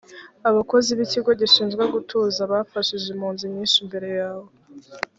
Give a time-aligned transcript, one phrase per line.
[0.49, 4.49] abakozi b ikigo gishinzwe gutuza bafashije impunzi nyinshi mbere yawe